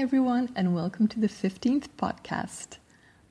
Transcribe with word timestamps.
everyone, 0.00 0.48
and 0.54 0.76
welcome 0.76 1.08
to 1.08 1.18
the 1.18 1.26
15th 1.26 1.88
podcast 1.98 2.78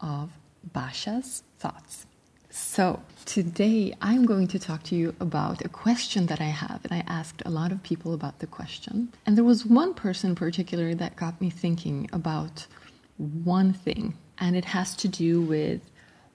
of 0.01 0.31
Basha's 0.73 1.43
Thoughts. 1.57 2.05
So, 2.49 3.01
today 3.23 3.93
I'm 4.01 4.25
going 4.25 4.47
to 4.49 4.59
talk 4.59 4.83
to 4.83 4.95
you 4.95 5.15
about 5.21 5.63
a 5.63 5.69
question 5.69 6.25
that 6.25 6.41
I 6.41 6.49
have, 6.49 6.81
and 6.83 6.91
I 6.91 7.05
asked 7.07 7.41
a 7.45 7.49
lot 7.49 7.71
of 7.71 7.81
people 7.83 8.13
about 8.13 8.39
the 8.39 8.47
question. 8.47 9.13
And 9.25 9.37
there 9.37 9.45
was 9.45 9.65
one 9.65 9.93
person 9.93 10.31
in 10.31 10.35
particular 10.35 10.93
that 10.93 11.15
got 11.15 11.39
me 11.39 11.49
thinking 11.49 12.09
about 12.11 12.67
one 13.15 13.71
thing, 13.71 14.17
and 14.37 14.53
it 14.53 14.65
has 14.65 14.93
to 14.97 15.07
do 15.07 15.41
with 15.41 15.89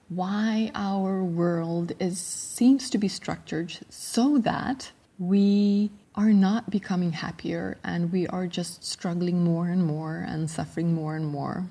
why 0.09 0.71
our 0.73 1.23
world 1.23 1.91
is 1.99 2.19
seems 2.19 2.89
to 2.89 2.97
be 2.97 3.07
structured 3.07 3.77
so 3.89 4.39
that 4.39 4.91
we 5.19 5.91
are 6.15 6.33
not 6.33 6.69
becoming 6.69 7.11
happier 7.11 7.77
and 7.83 8.11
we 8.11 8.27
are 8.27 8.47
just 8.47 8.83
struggling 8.83 9.43
more 9.43 9.67
and 9.67 9.85
more 9.85 10.23
and 10.27 10.49
suffering 10.49 10.93
more 10.93 11.15
and 11.15 11.25
more. 11.25 11.65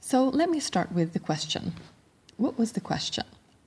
So 0.00 0.28
let 0.28 0.50
me 0.50 0.60
start 0.60 0.92
with 0.92 1.12
the 1.12 1.18
question. 1.18 1.74
What 2.36 2.58
was 2.58 2.72
the 2.72 2.80
question? 2.80 3.24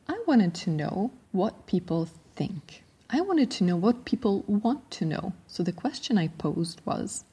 I 0.07 0.17
wanted 0.25 0.53
to 0.55 0.69
know 0.69 1.11
what 1.31 1.67
people 1.67 2.07
think. 2.35 2.83
I 3.09 3.21
wanted 3.21 3.49
to 3.51 3.63
know 3.63 3.75
what 3.75 4.05
people 4.05 4.43
want 4.47 4.89
to 4.91 5.05
know. 5.05 5.33
So 5.47 5.63
the 5.63 5.71
question 5.71 6.17
I 6.17 6.27
posed 6.27 6.81
was 6.85 7.23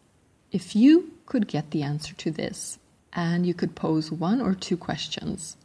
if 0.50 0.74
you 0.74 1.12
could 1.26 1.48
get 1.48 1.70
the 1.70 1.82
answer 1.82 2.14
to 2.14 2.30
this 2.30 2.78
and 3.12 3.46
you 3.46 3.54
could 3.54 3.74
pose 3.74 4.10
one 4.10 4.40
or 4.40 4.54
two 4.54 4.76
questions, 4.76 5.56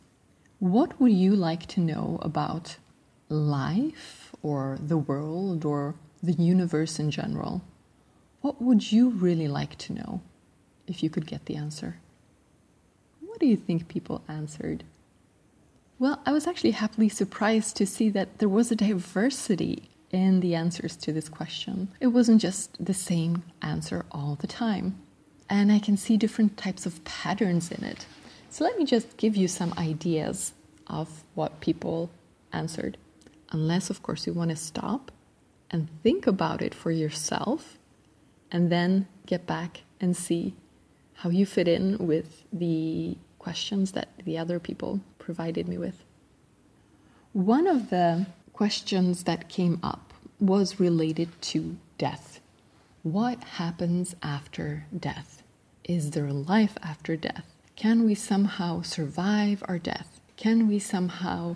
what 0.59 0.99
would 0.99 1.13
you 1.13 1.35
like 1.35 1.65
to 1.67 1.79
know 1.79 2.19
about 2.21 2.77
life 3.29 4.35
or 4.41 4.77
the 4.81 4.97
world 4.97 5.63
or 5.63 5.95
the 6.21 6.33
universe 6.33 6.99
in 6.99 7.11
general, 7.11 7.61
what 8.41 8.61
would 8.61 8.91
you 8.91 9.09
really 9.09 9.47
like 9.47 9.77
to 9.77 9.93
know 9.93 10.21
if 10.87 11.03
you 11.03 11.09
could 11.09 11.25
get 11.25 11.45
the 11.45 11.55
answer? 11.55 11.97
What 13.21 13.39
do 13.39 13.45
you 13.45 13.57
think 13.57 13.87
people 13.87 14.21
answered? 14.27 14.83
Well, 15.97 16.21
I 16.25 16.31
was 16.31 16.47
actually 16.47 16.71
happily 16.71 17.09
surprised 17.09 17.75
to 17.77 17.85
see 17.85 18.09
that 18.11 18.39
there 18.39 18.49
was 18.49 18.71
a 18.71 18.75
diversity 18.75 19.89
in 20.11 20.39
the 20.39 20.55
answers 20.55 20.95
to 20.97 21.11
this 21.11 21.29
question. 21.29 21.89
It 21.99 22.07
wasn't 22.07 22.41
just 22.41 22.83
the 22.83 22.93
same 22.93 23.43
answer 23.61 24.05
all 24.11 24.35
the 24.39 24.47
time. 24.47 24.97
And 25.49 25.71
I 25.71 25.79
can 25.79 25.97
see 25.97 26.15
different 26.15 26.57
types 26.57 26.85
of 26.85 27.03
patterns 27.03 27.71
in 27.71 27.83
it. 27.83 28.05
So 28.49 28.63
let 28.63 28.77
me 28.77 28.85
just 28.85 29.17
give 29.17 29.35
you 29.35 29.47
some 29.47 29.73
ideas 29.77 30.53
of 30.87 31.23
what 31.35 31.59
people 31.59 32.09
answered. 32.53 32.97
Unless, 33.51 33.89
of 33.89 34.01
course, 34.01 34.25
you 34.25 34.33
want 34.33 34.51
to 34.51 34.55
stop 34.55 35.11
and 35.71 35.87
think 36.03 36.27
about 36.27 36.61
it 36.61 36.73
for 36.73 36.91
yourself 36.91 37.77
and 38.51 38.71
then 38.71 39.07
get 39.25 39.45
back 39.45 39.83
and 40.01 40.15
see 40.15 40.55
how 41.15 41.29
you 41.29 41.45
fit 41.45 41.67
in 41.67 41.97
with 41.97 42.43
the 42.51 43.17
questions 43.37 43.91
that 43.91 44.09
the 44.25 44.37
other 44.37 44.59
people 44.59 45.01
provided 45.17 45.67
me 45.67 45.77
with. 45.77 46.03
One 47.33 47.67
of 47.67 47.89
the 47.89 48.25
questions 48.53 49.23
that 49.25 49.49
came 49.49 49.79
up 49.83 50.13
was 50.39 50.79
related 50.79 51.29
to 51.41 51.77
death. 51.97 52.39
What 53.03 53.43
happens 53.43 54.15
after 54.23 54.85
death? 54.97 55.43
Is 55.83 56.11
there 56.11 56.27
a 56.27 56.33
life 56.33 56.77
after 56.81 57.15
death? 57.15 57.45
Can 57.75 58.05
we 58.05 58.15
somehow 58.15 58.81
survive 58.81 59.63
our 59.67 59.79
death? 59.79 60.19
Can 60.35 60.67
we 60.67 60.79
somehow 60.79 61.55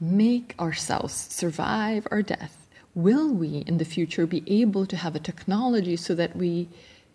make 0.00 0.54
ourselves 0.58 1.14
survive 1.14 2.06
our 2.10 2.22
death? 2.22 2.63
Will 2.94 3.32
we 3.32 3.64
in 3.66 3.78
the 3.78 3.84
future 3.84 4.26
be 4.26 4.42
able 4.46 4.86
to 4.86 4.96
have 4.96 5.16
a 5.16 5.20
technology 5.20 5.96
so 5.96 6.14
that 6.14 6.36
we 6.36 6.68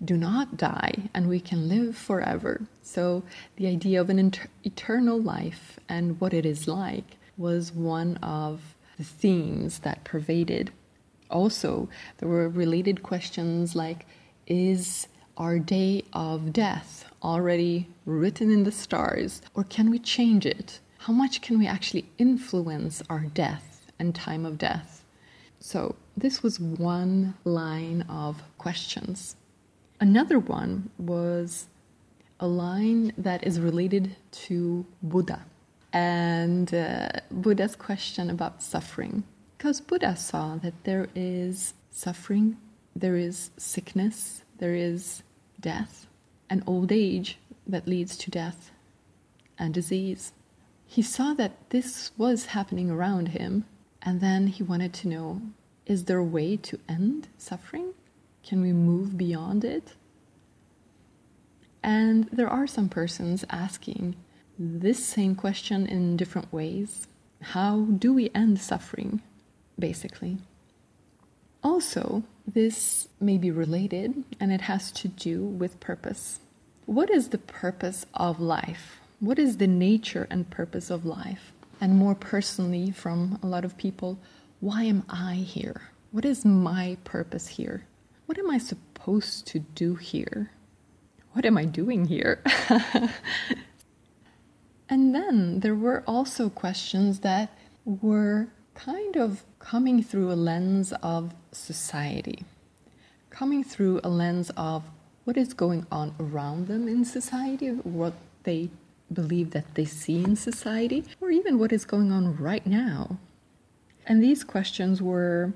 do 0.03 0.15
not 0.15 0.57
die 0.57 1.09
and 1.13 1.27
we 1.27 1.39
can 1.39 1.69
live 1.69 1.95
forever? 1.97 2.61
So, 2.81 3.23
the 3.55 3.67
idea 3.67 4.01
of 4.01 4.09
an 4.09 4.19
inter- 4.19 4.49
eternal 4.63 5.21
life 5.21 5.79
and 5.87 6.19
what 6.19 6.33
it 6.33 6.45
is 6.45 6.67
like 6.67 7.17
was 7.37 7.71
one 7.71 8.17
of 8.17 8.75
the 8.97 9.03
themes 9.03 9.79
that 9.79 10.03
pervaded. 10.03 10.71
Also, 11.29 11.87
there 12.17 12.29
were 12.29 12.49
related 12.49 13.03
questions 13.03 13.75
like 13.75 14.05
Is 14.47 15.07
our 15.37 15.59
day 15.59 16.03
of 16.11 16.51
death 16.51 17.05
already 17.23 17.87
written 18.05 18.51
in 18.51 18.63
the 18.63 18.71
stars, 18.71 19.41
or 19.53 19.63
can 19.63 19.89
we 19.89 19.99
change 19.99 20.45
it? 20.45 20.79
How 20.97 21.13
much 21.13 21.41
can 21.41 21.57
we 21.57 21.67
actually 21.67 22.09
influence 22.17 23.01
our 23.09 23.21
death 23.21 23.91
and 23.97 24.13
time 24.13 24.45
of 24.45 24.57
death? 24.57 24.98
So, 25.59 25.95
this 26.15 26.41
was 26.41 26.59
one 26.59 27.35
line 27.43 28.03
of 28.09 28.41
questions. 28.57 29.35
Another 29.99 30.39
one 30.39 30.89
was 30.97 31.67
a 32.39 32.47
line 32.47 33.11
that 33.17 33.45
is 33.45 33.59
related 33.59 34.15
to 34.31 34.85
Buddha 35.03 35.45
and 35.91 36.73
uh, 36.73 37.09
Buddha's 37.31 37.75
question 37.75 38.29
about 38.29 38.63
suffering. 38.63 39.23
Because 39.57 39.81
Buddha 39.81 40.15
saw 40.15 40.55
that 40.57 40.85
there 40.85 41.09
is 41.15 41.73
suffering, 41.91 42.57
there 42.95 43.17
is 43.17 43.51
sickness, 43.57 44.43
there 44.59 44.75
is 44.75 45.23
death, 45.59 46.07
and 46.49 46.63
old 46.65 46.91
age 46.91 47.37
that 47.67 47.87
leads 47.87 48.15
to 48.17 48.31
death 48.31 48.71
and 49.57 49.73
disease. 49.73 50.31
He 50.85 51.01
saw 51.01 51.33
that 51.33 51.69
this 51.69 52.11
was 52.17 52.47
happening 52.47 52.89
around 52.89 53.29
him 53.29 53.65
and 54.01 54.21
then 54.21 54.47
he 54.47 54.63
wanted 54.63 54.93
to 54.93 55.07
know 55.07 55.41
is 55.85 56.05
there 56.05 56.19
a 56.19 56.23
way 56.23 56.55
to 56.55 56.79
end 56.87 57.27
suffering? 57.37 57.93
Can 58.43 58.61
we 58.61 58.71
move 58.71 59.17
beyond 59.17 59.65
it? 59.65 59.93
And 61.81 62.25
there 62.31 62.49
are 62.49 62.67
some 62.67 62.89
persons 62.89 63.43
asking 63.49 64.15
this 64.57 65.03
same 65.03 65.33
question 65.33 65.87
in 65.87 66.17
different 66.17 66.53
ways. 66.53 67.07
How 67.41 67.85
do 67.85 68.13
we 68.13 68.29
end 68.35 68.59
suffering, 68.59 69.21
basically? 69.79 70.37
Also, 71.63 72.23
this 72.45 73.07
may 73.19 73.37
be 73.37 73.51
related 73.51 74.23
and 74.39 74.51
it 74.51 74.61
has 74.61 74.91
to 74.91 75.07
do 75.07 75.43
with 75.43 75.79
purpose. 75.79 76.39
What 76.85 77.09
is 77.09 77.29
the 77.29 77.37
purpose 77.37 78.05
of 78.13 78.39
life? 78.39 78.99
What 79.19 79.39
is 79.39 79.57
the 79.57 79.67
nature 79.67 80.27
and 80.29 80.49
purpose 80.49 80.89
of 80.89 81.05
life? 81.05 81.51
And 81.81 81.95
more 81.95 82.15
personally 82.15 82.91
from 82.91 83.39
a 83.41 83.47
lot 83.47 83.65
of 83.65 83.77
people, 83.77 84.19
why 84.59 84.83
am 84.83 85.03
I 85.09 85.35
here? 85.35 85.89
What 86.11 86.25
is 86.25 86.43
my 86.43 86.97
purpose 87.03 87.47
here? 87.47 87.85
What 88.25 88.37
am 88.37 88.49
I 88.49 88.57
supposed 88.57 89.47
to 89.47 89.59
do 89.59 89.95
here? 89.95 90.51
What 91.33 91.45
am 91.45 91.57
I 91.57 91.65
doing 91.65 92.05
here? 92.05 92.43
and 94.89 95.15
then 95.15 95.61
there 95.61 95.75
were 95.75 96.03
also 96.07 96.49
questions 96.49 97.19
that 97.19 97.55
were 97.85 98.47
kind 98.73 99.15
of 99.15 99.43
coming 99.59 100.03
through 100.03 100.31
a 100.31 100.33
lens 100.33 100.91
of 101.03 101.33
society, 101.51 102.43
coming 103.29 103.63
through 103.63 104.01
a 104.03 104.09
lens 104.09 104.51
of 104.57 104.83
what 105.25 105.37
is 105.37 105.53
going 105.53 105.85
on 105.91 106.15
around 106.19 106.67
them 106.67 106.87
in 106.87 107.05
society, 107.05 107.69
what 107.69 108.13
they 108.43 108.69
believe 109.11 109.51
that 109.51 109.75
they 109.75 109.85
see 109.85 110.23
in 110.23 110.35
society, 110.35 111.03
or 111.21 111.31
even 111.31 111.57
what 111.59 111.71
is 111.71 111.85
going 111.85 112.11
on 112.11 112.35
right 112.37 112.65
now. 112.65 113.17
And 114.05 114.23
these 114.23 114.43
questions 114.43 115.01
were 115.01 115.53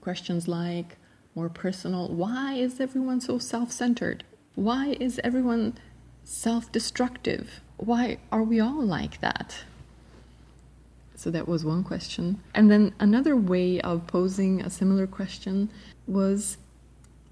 questions 0.00 0.46
like 0.46 0.96
more 1.34 1.48
personal 1.48 2.08
why 2.08 2.54
is 2.54 2.80
everyone 2.80 3.20
so 3.20 3.38
self 3.38 3.70
centered? 3.70 4.24
Why 4.54 4.96
is 5.00 5.20
everyone 5.22 5.74
self 6.24 6.72
destructive? 6.72 7.60
Why 7.76 8.18
are 8.32 8.42
we 8.42 8.58
all 8.60 8.82
like 8.82 9.20
that? 9.20 9.64
So 11.14 11.30
that 11.30 11.48
was 11.48 11.64
one 11.64 11.82
question. 11.82 12.40
And 12.54 12.70
then 12.70 12.94
another 13.00 13.36
way 13.36 13.80
of 13.80 14.06
posing 14.06 14.60
a 14.62 14.70
similar 14.70 15.06
question 15.06 15.70
was 16.06 16.58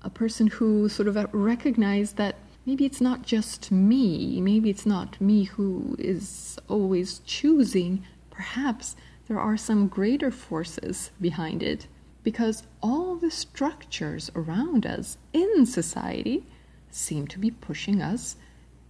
a 0.03 0.11
person 0.11 0.47
who 0.49 0.89
sort 0.89 1.09
of 1.09 1.17
recognized 1.33 2.17
that 2.17 2.37
maybe 2.67 2.85
it's 2.85 3.01
not 3.01 3.23
just 3.23 3.71
me, 3.71 4.41
maybe 4.41 4.71
it's 4.71 4.87
not 4.87 5.21
me 5.21 5.45
who 5.45 5.97
is 5.99 6.59
always 6.69 7.21
choosing. 7.21 8.05
Perhaps 8.31 8.97
there 9.29 9.39
are 9.41 9.57
some 9.57 9.89
greater 9.89 10.31
forces 10.31 11.11
behind 11.21 11.63
it 11.63 11.87
because 12.23 12.63
all 12.83 13.17
the 13.17 13.31
structures 13.31 14.31
around 14.35 14.87
us 14.87 15.19
in 15.33 15.67
society 15.67 16.45
seem 16.91 17.27
to 17.27 17.39
be 17.39 17.51
pushing 17.51 18.01
us 18.01 18.37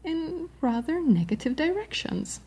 in 0.04 0.48
rather 0.60 1.00
negative 1.00 1.56
directions. 1.56 2.40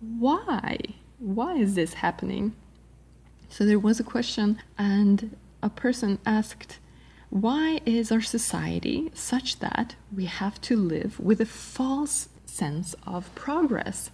Why? 0.00 0.78
Why 1.18 1.56
is 1.56 1.74
this 1.74 1.94
happening? 1.94 2.54
So 3.48 3.64
there 3.64 3.78
was 3.78 4.00
a 4.00 4.04
question, 4.04 4.58
and 4.78 5.36
a 5.62 5.70
person 5.70 6.18
asked, 6.24 6.78
why 7.32 7.80
is 7.86 8.12
our 8.12 8.20
society 8.20 9.10
such 9.14 9.60
that 9.60 9.96
we 10.14 10.26
have 10.26 10.60
to 10.60 10.76
live 10.76 11.18
with 11.18 11.40
a 11.40 11.46
false 11.46 12.28
sense 12.44 12.94
of 13.06 13.34
progress? 13.34 14.10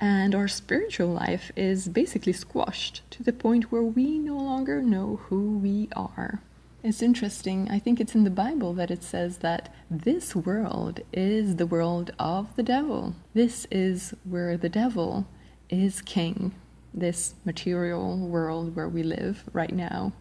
And 0.00 0.34
our 0.34 0.48
spiritual 0.48 1.08
life 1.08 1.52
is 1.56 1.88
basically 1.88 2.32
squashed 2.32 3.02
to 3.10 3.22
the 3.22 3.34
point 3.34 3.70
where 3.70 3.82
we 3.82 4.18
no 4.18 4.38
longer 4.38 4.80
know 4.80 5.20
who 5.24 5.58
we 5.58 5.90
are. 5.94 6.40
It's 6.82 7.02
interesting. 7.02 7.68
I 7.70 7.78
think 7.78 8.00
it's 8.00 8.14
in 8.14 8.24
the 8.24 8.30
Bible 8.30 8.72
that 8.72 8.90
it 8.90 9.02
says 9.02 9.38
that 9.38 9.70
this 9.90 10.34
world 10.34 11.00
is 11.12 11.56
the 11.56 11.66
world 11.66 12.12
of 12.18 12.56
the 12.56 12.62
devil. 12.62 13.14
This 13.34 13.66
is 13.70 14.14
where 14.24 14.56
the 14.56 14.70
devil 14.70 15.26
is 15.68 16.00
king. 16.00 16.54
This 16.94 17.34
material 17.44 18.16
world 18.16 18.74
where 18.74 18.88
we 18.88 19.02
live 19.02 19.44
right 19.52 19.74
now, 19.74 20.14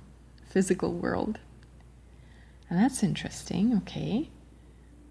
physical 0.43 0.91
world. 0.91 1.39
And 2.69 2.79
that's 2.79 3.03
interesting, 3.03 3.75
okay. 3.77 4.29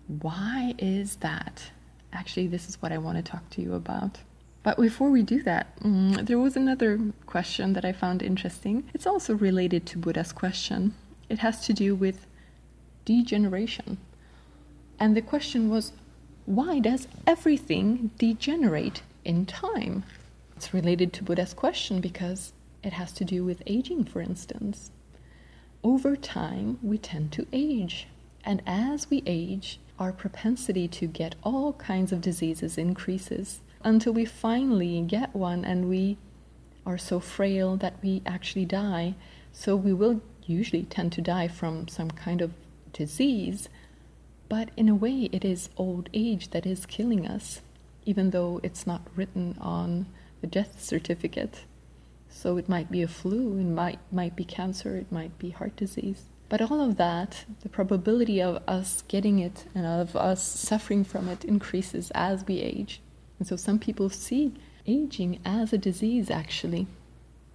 Why 0.06 0.74
is 0.78 1.16
that? 1.16 1.70
Actually, 2.12 2.46
this 2.46 2.68
is 2.68 2.80
what 2.80 2.92
I 2.92 2.98
want 2.98 3.16
to 3.16 3.30
talk 3.30 3.48
to 3.50 3.62
you 3.62 3.74
about. 3.74 4.18
But 4.62 4.78
before 4.78 5.10
we 5.10 5.22
do 5.22 5.42
that, 5.44 5.78
mm, 5.80 6.26
there 6.26 6.38
was 6.38 6.56
another 6.56 6.98
question 7.26 7.72
that 7.74 7.84
I 7.84 7.92
found 7.92 8.22
interesting. 8.22 8.84
It's 8.94 9.06
also 9.06 9.34
related 9.34 9.86
to 9.86 9.98
Buddha's 9.98 10.32
question. 10.32 10.94
It 11.28 11.38
has 11.38 11.64
to 11.66 11.72
do 11.72 11.94
with 11.94 12.26
degeneration. 13.04 13.98
And 14.98 15.16
the 15.16 15.22
question 15.22 15.68
was 15.68 15.92
why 16.46 16.78
does 16.78 17.08
everything 17.26 18.10
degenerate 18.18 19.02
in 19.24 19.46
time? 19.46 20.04
It's 20.56 20.72
related 20.72 21.12
to 21.14 21.24
Buddha's 21.24 21.54
question 21.54 22.00
because 22.00 22.52
it 22.82 22.92
has 22.92 23.12
to 23.12 23.24
do 23.24 23.44
with 23.44 23.62
aging, 23.66 24.04
for 24.04 24.20
instance. 24.20 24.90
Over 25.82 26.16
time, 26.16 26.78
we 26.82 26.98
tend 26.98 27.32
to 27.32 27.46
age. 27.52 28.08
And 28.44 28.62
as 28.66 29.10
we 29.10 29.22
age, 29.26 29.78
our 29.98 30.12
propensity 30.12 30.88
to 30.88 31.06
get 31.06 31.34
all 31.42 31.72
kinds 31.74 32.12
of 32.12 32.20
diseases 32.20 32.76
increases 32.76 33.60
until 33.82 34.12
we 34.12 34.24
finally 34.24 35.00
get 35.02 35.34
one 35.34 35.64
and 35.64 35.88
we 35.88 36.18
are 36.84 36.98
so 36.98 37.18
frail 37.20 37.76
that 37.76 37.94
we 38.02 38.22
actually 38.26 38.64
die. 38.64 39.14
So 39.52 39.74
we 39.74 39.92
will 39.92 40.20
usually 40.44 40.84
tend 40.84 41.12
to 41.12 41.20
die 41.20 41.48
from 41.48 41.88
some 41.88 42.10
kind 42.10 42.40
of 42.40 42.52
disease, 42.92 43.68
but 44.48 44.70
in 44.76 44.88
a 44.88 44.94
way, 44.94 45.28
it 45.32 45.44
is 45.44 45.70
old 45.76 46.08
age 46.14 46.50
that 46.50 46.66
is 46.66 46.86
killing 46.86 47.26
us, 47.26 47.60
even 48.04 48.30
though 48.30 48.60
it's 48.62 48.86
not 48.86 49.02
written 49.16 49.56
on 49.60 50.06
the 50.40 50.46
death 50.46 50.80
certificate. 50.80 51.64
So 52.36 52.58
it 52.58 52.68
might 52.68 52.90
be 52.90 53.00
a 53.00 53.08
flu, 53.08 53.58
it 53.58 53.64
might, 53.64 53.98
might 54.12 54.36
be 54.36 54.44
cancer, 54.44 54.94
it 54.94 55.10
might 55.10 55.38
be 55.38 55.50
heart 55.50 55.74
disease. 55.74 56.24
But 56.50 56.60
all 56.60 56.82
of 56.82 56.98
that, 56.98 57.46
the 57.62 57.70
probability 57.70 58.42
of 58.42 58.62
us 58.68 59.02
getting 59.08 59.38
it 59.38 59.64
and 59.74 59.86
of 59.86 60.14
us 60.14 60.42
suffering 60.42 61.02
from 61.02 61.30
it 61.30 61.46
increases 61.46 62.12
as 62.14 62.46
we 62.46 62.60
age. 62.60 63.00
And 63.38 63.48
so 63.48 63.56
some 63.56 63.78
people 63.78 64.10
see 64.10 64.52
aging 64.86 65.40
as 65.46 65.72
a 65.72 65.78
disease, 65.78 66.30
actually. 66.30 66.86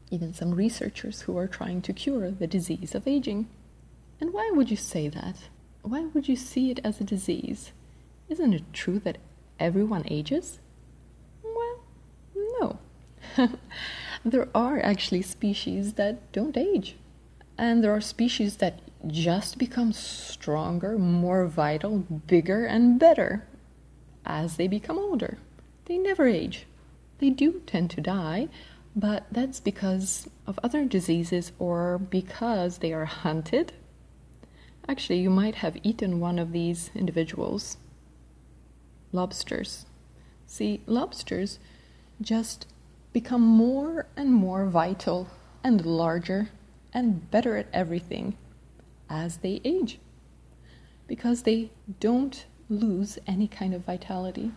Even 0.10 0.34
some 0.34 0.56
researchers 0.56 1.22
who 1.22 1.38
are 1.38 1.48
trying 1.48 1.84
to 1.84 1.94
cure 1.94 2.32
the 2.32 2.48
disease 2.48 2.96
of 2.96 3.08
aging. 3.08 3.48
And 4.20 4.34
why 4.34 4.50
would 4.52 4.72
you 4.72 4.78
say 4.78 5.08
that? 5.10 5.36
Why 5.84 6.06
would 6.06 6.28
you 6.28 6.36
see 6.36 6.72
it 6.72 6.80
as 6.84 7.00
a 7.00 7.04
disease? 7.04 7.72
Isn't 8.30 8.54
it 8.54 8.74
true 8.74 8.98
that 9.00 9.20
everyone 9.60 10.06
ages? 10.08 10.58
Well, 11.44 11.84
no. 12.60 12.80
there 14.24 14.50
are 14.54 14.80
actually 14.82 15.22
species 15.22 15.94
that 15.94 16.32
don't 16.32 16.58
age. 16.58 16.96
And 17.58 17.84
there 17.84 17.94
are 17.96 18.02
species 18.02 18.58
that 18.58 18.80
just 19.08 19.58
become 19.58 19.94
stronger, 19.94 20.98
more 20.98 21.46
vital, 21.48 22.00
bigger, 22.00 22.66
and 22.66 23.00
better 23.00 23.48
as 24.26 24.58
they 24.58 24.68
become 24.68 24.98
older 24.98 25.38
they 25.92 25.98
never 25.98 26.26
age. 26.26 26.66
They 27.20 27.30
do 27.30 27.62
tend 27.66 27.90
to 27.92 28.02
die, 28.02 28.48
but 28.96 29.26
that's 29.30 29.60
because 29.60 30.30
of 30.48 30.58
other 30.64 30.86
diseases 30.86 31.52
or 31.60 31.98
because 31.98 32.78
they 32.78 32.94
are 32.94 33.06
hunted. 33.06 33.74
Actually, 34.88 35.20
you 35.20 35.30
might 35.30 35.56
have 35.56 35.78
eaten 35.84 36.22
one 36.22 36.40
of 36.40 36.54
these 36.54 36.92
individuals. 36.96 37.76
Lobsters. 39.12 39.86
See, 40.48 40.82
lobsters 40.86 41.60
just 42.22 42.68
become 43.14 43.42
more 43.42 44.06
and 44.16 44.34
more 44.34 44.66
vital 44.66 45.28
and 45.64 45.86
larger 45.86 46.50
and 46.94 47.30
better 47.32 47.58
at 47.58 47.68
everything 47.74 48.38
as 49.10 49.38
they 49.38 49.62
age 49.64 50.00
because 51.08 51.44
they 51.44 51.70
don't 52.00 52.46
lose 52.70 53.20
any 53.28 53.48
kind 53.48 53.74
of 53.74 53.86
vitality. 53.86 54.52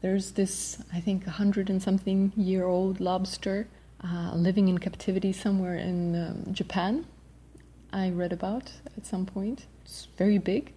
There's 0.00 0.32
this, 0.32 0.82
I 0.92 1.00
think, 1.00 1.26
a 1.26 1.30
hundred 1.30 1.68
and 1.68 1.82
something 1.82 2.32
year 2.36 2.66
old 2.66 3.00
lobster 3.00 3.68
uh, 4.04 4.32
living 4.34 4.68
in 4.68 4.78
captivity 4.78 5.32
somewhere 5.32 5.76
in 5.76 6.14
um, 6.16 6.54
Japan. 6.54 7.06
I 7.92 8.10
read 8.10 8.32
about 8.32 8.72
at 8.96 9.06
some 9.06 9.26
point. 9.26 9.66
It's 9.84 10.08
very 10.16 10.38
big 10.38 10.72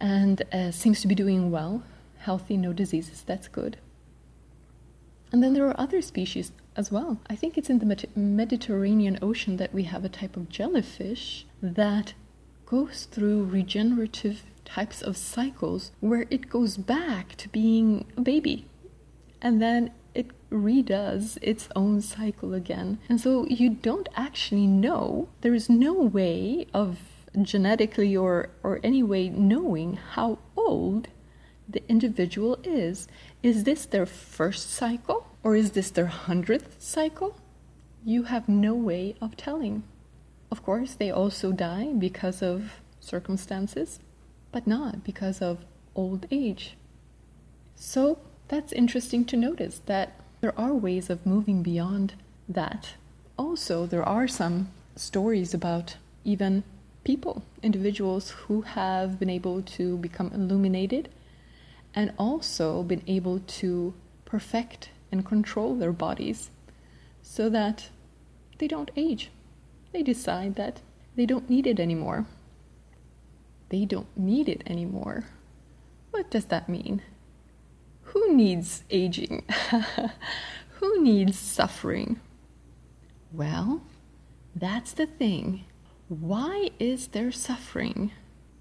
and 0.00 0.42
uh, 0.52 0.70
seems 0.70 1.00
to 1.00 1.08
be 1.08 1.14
doing 1.14 1.50
well. 1.50 1.82
Healthy, 2.18 2.56
no 2.56 2.72
diseases, 2.72 3.22
that's 3.22 3.48
good. 3.48 3.78
And 5.36 5.42
then 5.42 5.52
there 5.52 5.68
are 5.68 5.78
other 5.78 6.00
species 6.00 6.50
as 6.76 6.90
well. 6.90 7.20
I 7.28 7.36
think 7.36 7.58
it's 7.58 7.68
in 7.68 7.78
the 7.78 8.08
Mediterranean 8.16 9.18
Ocean 9.20 9.58
that 9.58 9.74
we 9.74 9.82
have 9.82 10.02
a 10.02 10.08
type 10.08 10.34
of 10.34 10.48
jellyfish 10.48 11.44
that 11.60 12.14
goes 12.64 13.04
through 13.04 13.44
regenerative 13.44 14.44
types 14.64 15.02
of 15.02 15.14
cycles 15.14 15.90
where 16.00 16.24
it 16.30 16.48
goes 16.48 16.78
back 16.78 17.34
to 17.36 17.50
being 17.50 18.06
a 18.16 18.22
baby 18.22 18.64
and 19.42 19.60
then 19.60 19.90
it 20.14 20.30
redoes 20.50 21.36
its 21.42 21.68
own 21.76 22.00
cycle 22.00 22.54
again. 22.54 22.98
And 23.06 23.20
so 23.20 23.44
you 23.44 23.68
don't 23.68 24.08
actually 24.16 24.66
know, 24.66 25.28
there 25.42 25.52
is 25.52 25.68
no 25.68 25.92
way 25.92 26.66
of 26.72 26.98
genetically 27.42 28.16
or, 28.16 28.48
or 28.62 28.80
any 28.82 29.02
way 29.02 29.28
knowing 29.28 29.96
how 30.14 30.38
old 30.56 31.08
the 31.68 31.82
individual 31.88 32.58
is. 32.64 33.08
Is 33.42 33.64
this 33.64 33.86
their 33.86 34.06
first 34.06 34.70
cycle 34.70 35.26
or 35.42 35.56
is 35.56 35.72
this 35.72 35.90
their 35.90 36.06
hundredth 36.06 36.76
cycle? 36.78 37.36
You 38.04 38.24
have 38.24 38.48
no 38.48 38.74
way 38.74 39.16
of 39.20 39.36
telling. 39.36 39.82
Of 40.50 40.62
course, 40.62 40.94
they 40.94 41.10
also 41.10 41.52
die 41.52 41.92
because 41.92 42.42
of 42.42 42.80
circumstances 43.00 43.98
but 44.52 44.66
not 44.66 45.04
because 45.04 45.42
of 45.42 45.66
old 45.94 46.26
age. 46.30 46.76
So 47.74 48.18
that's 48.48 48.72
interesting 48.72 49.24
to 49.26 49.36
notice 49.36 49.80
that 49.84 50.18
there 50.40 50.58
are 50.58 50.72
ways 50.72 51.10
of 51.10 51.26
moving 51.26 51.62
beyond 51.62 52.14
that. 52.48 52.94
Also, 53.38 53.84
there 53.84 54.02
are 54.02 54.26
some 54.26 54.70
stories 54.94 55.52
about 55.52 55.96
even 56.24 56.64
people, 57.04 57.42
individuals 57.62 58.30
who 58.30 58.62
have 58.62 59.18
been 59.18 59.28
able 59.28 59.60
to 59.62 59.98
become 59.98 60.30
illuminated 60.32 61.10
and 61.96 62.12
also 62.18 62.84
been 62.84 63.02
able 63.08 63.40
to 63.40 63.94
perfect 64.24 64.90
and 65.10 65.26
control 65.26 65.74
their 65.74 65.92
bodies 65.92 66.50
so 67.22 67.48
that 67.48 67.88
they 68.58 68.68
don't 68.68 68.92
age. 68.94 69.30
They 69.92 70.04
decide 70.04 70.54
that 70.54 70.82
they 71.16 71.26
don't 71.26 71.50
need 71.50 71.66
it 71.66 71.80
anymore 71.80 72.26
they 73.68 73.84
don't 73.84 74.16
need 74.16 74.48
it 74.48 74.62
anymore. 74.66 75.24
What 76.10 76.30
does 76.30 76.46
that 76.46 76.68
mean? 76.68 77.02
Who 78.04 78.32
needs 78.32 78.84
aging? 78.90 79.44
Who 80.80 81.02
needs 81.02 81.38
suffering? 81.38 82.20
Well, 83.32 83.82
that's 84.54 84.92
the 84.92 85.06
thing. 85.06 85.64
Why 86.08 86.70
is 86.78 87.08
there 87.08 87.32
suffering? 87.32 88.12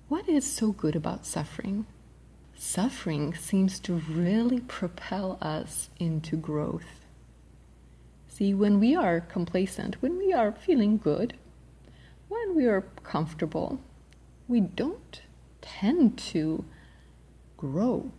What 0.09 0.27
is 0.27 0.51
so 0.51 0.71
good 0.71 0.95
about 0.95 1.25
suffering? 1.25 1.85
Suffering 2.57 3.33
seems 3.35 3.79
to 3.81 3.95
really 4.09 4.61
propel 4.61 5.37
us 5.41 5.89
into 5.99 6.37
growth. 6.37 7.05
See, 8.27 8.53
when 8.53 8.79
we 8.79 8.95
are 8.95 9.19
complacent, 9.19 10.01
when 10.01 10.17
we 10.17 10.33
are 10.33 10.51
feeling 10.51 10.97
good, 10.97 11.35
when 12.29 12.55
we 12.55 12.65
are 12.65 12.81
comfortable, 13.03 13.79
we 14.47 14.61
don't 14.61 15.21
tend 15.61 16.17
to 16.17 16.65
grow. 17.57 18.11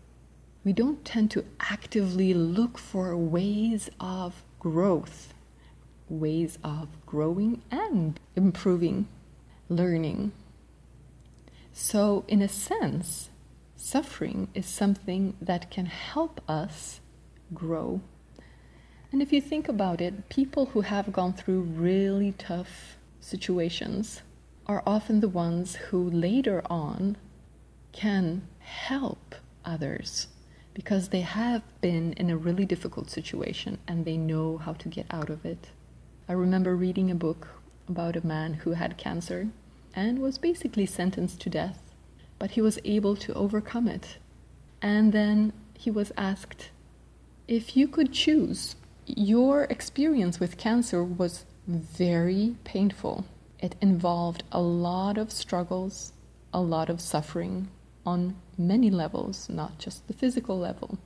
We 0.65 0.73
don't 0.73 1.05
tend 1.05 1.31
to 1.33 1.45
actively 1.61 2.35
look 2.35 2.79
for 2.79 3.17
ways 3.17 3.89
of 4.01 4.43
growth, 4.59 5.33
ways 6.09 6.59
of 6.63 6.89
growing 7.07 7.63
and 7.71 8.19
improving, 8.35 9.09
learning. 9.69 10.33
So, 11.73 12.25
in 12.27 12.43
a 12.43 12.49
sense, 12.49 13.31
suffering 13.77 14.49
is 14.55 14.67
something 14.67 15.37
that 15.41 15.71
can 15.71 15.87
help 15.87 16.41
us 16.49 17.01
grow. 17.55 18.01
And 19.13 19.23
if 19.23 19.33
you 19.33 19.41
think 19.41 19.69
about 19.69 20.01
it, 20.01 20.29
people 20.29 20.67
who 20.67 20.81
have 20.81 21.13
gone 21.13 21.33
through 21.33 21.61
really 21.61 22.33
tough 22.33 22.97
situations, 23.21 24.23
are 24.67 24.83
often 24.87 25.21
the 25.21 25.29
ones 25.29 25.77
who 25.77 26.11
later 26.11 26.63
on 26.67 27.17
can 27.93 28.47
help 28.59 29.35
others 29.65 30.29
because 30.75 31.09
they 31.09 31.21
have 31.21 31.63
been 31.81 32.13
in 32.15 32.31
a 32.31 32.37
really 32.37 32.65
difficult 32.65 33.09
situation 33.09 33.79
and 33.89 34.05
they 34.05 34.17
know 34.17 34.59
how 34.59 34.73
to 34.73 34.89
get 34.89 35.07
out 35.11 35.31
of 35.31 35.45
it. 35.45 35.71
I 36.29 36.33
remember 36.33 36.77
reading 36.77 37.11
a 37.11 37.15
book 37.15 37.49
about 37.89 38.17
a 38.17 38.27
man 38.27 38.55
who 38.55 38.73
had 38.73 38.99
cancer 38.99 39.49
and 39.95 40.19
was 40.19 40.37
basically 40.37 40.87
sentenced 40.87 41.41
to 41.43 41.51
death. 41.51 41.86
But 42.39 42.53
he 42.53 42.61
was 42.61 42.79
able 42.85 43.17
to 43.17 43.35
overcome 43.35 43.89
it. 43.89 44.19
And 44.83 45.13
then 45.13 45.53
he 45.75 45.91
was 45.91 46.13
asked 46.17 46.71
if 47.49 47.77
you 47.77 47.87
could 47.87 48.13
choose, 48.13 48.75
your 49.07 49.65
experience 49.65 50.41
with 50.41 50.57
cancer 50.57 51.05
was 51.05 51.45
very 51.67 52.57
painful. 52.65 53.25
It 53.61 53.77
involved 53.81 54.43
a 54.51 54.61
lot 54.61 55.17
of 55.17 55.31
struggles, 55.31 56.13
a 56.53 56.61
lot 56.61 56.91
of 56.91 57.01
suffering 57.01 57.69
on 58.05 58.37
many 58.59 58.91
levels, 58.91 59.49
not 59.49 59.79
just 59.79 60.07
the 60.07 60.13
physical 60.13 60.59
level. 60.59 60.99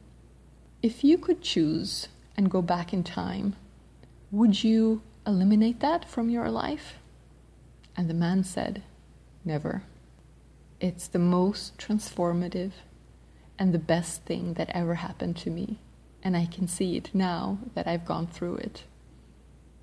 If 0.82 1.04
you 1.04 1.18
could 1.18 1.42
choose 1.42 2.08
and 2.37 2.50
go 2.50 2.62
back 2.62 2.92
in 2.92 3.04
time, 3.04 3.54
would 4.30 4.64
you 4.64 5.02
eliminate 5.26 5.80
that 5.80 6.08
from 6.08 6.30
your 6.30 6.50
life? 6.50 6.94
And 7.96 8.08
the 8.08 8.14
man 8.14 8.44
said, 8.44 8.82
Never. 9.44 9.82
It's 10.80 11.08
the 11.08 11.18
most 11.18 11.76
transformative 11.76 12.72
and 13.58 13.75
the 13.75 13.78
best 13.78 14.25
thing 14.25 14.54
that 14.54 14.70
ever 14.70 14.94
happened 14.94 15.37
to 15.38 15.50
me. 15.50 15.78
And 16.22 16.37
I 16.37 16.46
can 16.46 16.66
see 16.66 16.96
it 16.96 17.10
now 17.12 17.58
that 17.75 17.87
I've 17.87 18.06
gone 18.06 18.26
through 18.26 18.56
it. 18.56 18.84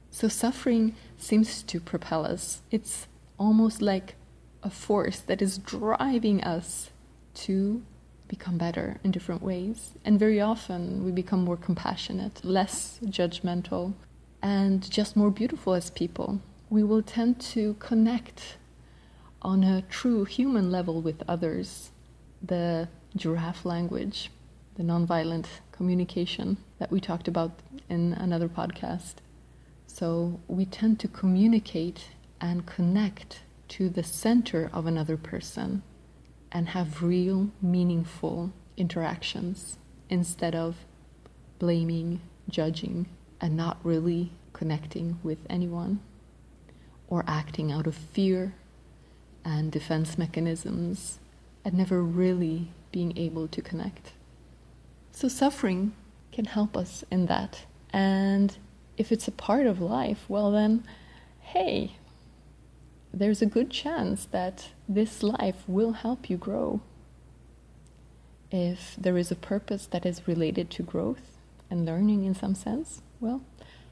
So 0.10 0.27
suffering 0.27 0.96
seems 1.18 1.62
to 1.63 1.80
propel 1.80 2.25
us. 2.25 2.62
It's 2.72 3.08
almost 3.38 3.82
like 3.82 4.16
a 4.63 4.70
force 4.72 5.20
that 5.20 5.42
is 5.42 5.60
driving 5.60 6.44
us 6.44 6.89
to 7.36 7.84
become 8.27 8.58
better 8.58 9.00
in 9.04 9.12
different 9.12 9.44
ways. 9.44 9.92
And 10.04 10.20
very 10.20 10.42
often 10.42 11.06
we 11.06 11.12
become 11.12 11.44
more 11.44 11.58
compassionate, 11.58 12.44
less 12.44 13.00
judgmental, 13.06 13.94
and 14.42 14.89
just 14.89 15.16
more 15.16 15.30
beautiful 15.30 15.74
as 15.74 15.92
people. 15.92 16.42
We 16.70 16.84
will 16.84 17.04
tend 17.04 17.39
to 17.54 17.75
connect 17.75 18.58
on 19.41 19.63
a 19.63 19.82
true 19.84 20.25
human 20.25 20.72
level 20.72 21.01
with 21.01 21.24
others. 21.27 21.91
The 22.41 22.88
giraffe 23.15 23.65
language, 23.65 24.32
the 24.75 24.84
nonviolent 24.84 25.48
communication 25.72 26.58
that 26.79 26.91
we 26.91 27.00
talked 27.00 27.27
about 27.27 27.60
in 27.89 28.13
another 28.13 28.48
podcast. 28.48 29.15
So 29.88 30.39
we 30.48 30.65
tend 30.65 31.00
to 31.00 31.08
communicate 31.08 32.10
and 32.39 32.65
connect 32.65 33.41
to 33.70 33.89
the 33.89 34.03
center 34.03 34.70
of 34.72 34.86
another 34.86 35.17
person 35.17 35.82
and 36.51 36.70
have 36.70 37.03
real, 37.03 37.50
meaningful 37.62 38.53
interactions 38.77 39.77
instead 40.10 40.56
of 40.56 40.86
blaming, 41.60 42.22
judging, 42.50 43.08
and 43.41 43.58
not 43.58 43.77
really 43.84 44.32
connecting 44.53 45.20
with 45.24 45.39
anyone 45.50 46.00
or 47.08 47.24
acting 47.27 47.72
out 47.72 47.88
of 47.88 47.96
fear 47.96 48.53
and 49.48 49.72
defense 49.72 50.18
mechanisms 50.18 51.20
and 51.63 51.74
never 51.74 52.04
really 52.04 52.68
being 52.92 53.18
able 53.18 53.48
to 53.48 53.62
connect. 53.62 54.12
So, 55.13 55.30
suffering 55.30 55.94
can 56.34 56.46
help 56.46 56.75
us 56.75 57.06
in 57.10 57.27
that. 57.27 57.63
And 57.94 58.58
if 58.98 59.10
it's 59.10 59.27
a 59.27 59.32
part 59.32 59.66
of 59.66 59.80
life, 59.80 60.25
well, 60.27 60.51
then, 60.51 60.84
hey, 61.39 61.94
there's 63.13 63.42
a 63.42 63.46
good 63.46 63.72
chance 63.72 64.25
that 64.32 64.68
this 64.88 65.24
life 65.24 65.63
will 65.66 65.94
help 65.94 66.30
you 66.30 66.36
grow. 66.36 66.82
If 68.51 68.96
there 68.98 69.18
is 69.18 69.32
a 69.32 69.36
purpose 69.36 69.86
that 69.88 70.06
is 70.06 70.27
related 70.27 70.70
to 70.72 70.84
growth 70.84 71.38
and 71.70 71.86
learning 71.86 72.25
in 72.25 72.36
some 72.36 72.54
sense, 72.54 73.01
well, 73.22 73.42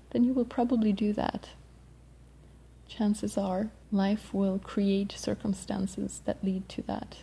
then 0.09 0.25
you 0.25 0.33
will 0.33 0.45
probably 0.45 0.91
do 0.91 1.13
that. 1.13 1.49
Chances 2.87 3.37
are 3.37 3.71
life 3.91 4.33
will 4.33 4.59
create 4.59 5.11
circumstances 5.11 6.21
that 6.25 6.43
lead 6.43 6.69
to 6.69 6.81
that. 6.83 7.17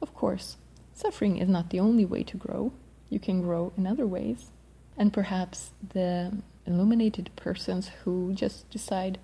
Of 0.00 0.14
course, 0.14 0.56
suffering 0.94 1.38
is 1.38 1.48
not 1.48 1.70
the 1.70 1.80
only 1.80 2.04
way 2.04 2.22
to 2.24 2.36
grow. 2.36 2.72
You 3.10 3.18
can 3.18 3.42
grow 3.42 3.72
in 3.76 3.86
other 3.86 4.06
ways. 4.06 4.50
And 4.96 5.12
perhaps 5.12 5.70
the 5.92 6.38
illuminated 6.66 7.30
persons 7.36 7.90
who 8.04 8.32
just 8.34 8.68
decide 8.70 9.18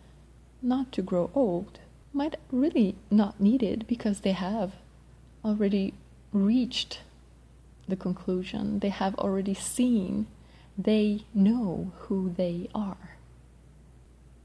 not 0.60 0.92
to 0.92 1.02
grow 1.02 1.30
old 1.34 1.80
might 2.12 2.36
really 2.50 2.94
not 3.10 3.40
need 3.40 3.62
it 3.62 3.86
because 3.86 4.20
they 4.20 4.32
have 4.32 4.72
already 5.44 5.94
reached 6.32 7.00
the 7.88 7.96
conclusion, 7.96 8.78
they 8.78 8.90
have 8.90 9.14
already 9.16 9.54
seen, 9.54 10.26
they 10.78 11.24
know 11.34 11.92
who 12.02 12.32
they 12.36 12.68
are. 12.74 13.16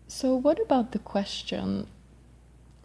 So, 0.09 0.35
what 0.35 0.57
about 0.61 0.93
the 0.93 0.99
question 0.99 1.85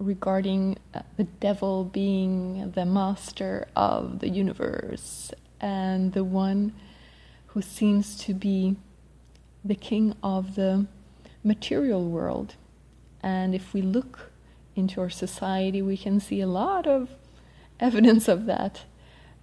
regarding 0.00 0.78
uh, 0.92 1.02
the 1.16 1.22
devil 1.22 1.84
being 1.84 2.72
the 2.72 2.84
master 2.84 3.68
of 3.76 4.18
the 4.18 4.28
universe 4.28 5.30
and 5.60 6.14
the 6.14 6.24
one 6.24 6.72
who 7.46 7.62
seems 7.62 8.16
to 8.24 8.34
be 8.34 8.74
the 9.64 9.76
king 9.76 10.16
of 10.20 10.56
the 10.56 10.86
material 11.44 12.08
world? 12.08 12.56
And 13.22 13.54
if 13.54 13.72
we 13.72 13.82
look 13.82 14.32
into 14.74 15.00
our 15.00 15.10
society, 15.10 15.80
we 15.80 15.96
can 15.96 16.18
see 16.18 16.40
a 16.40 16.48
lot 16.48 16.88
of 16.88 17.10
evidence 17.78 18.26
of 18.26 18.46
that, 18.46 18.82